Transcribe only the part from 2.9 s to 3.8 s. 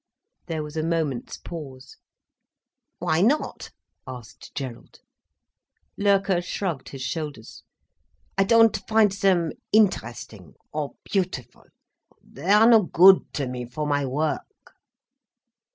"Why not?"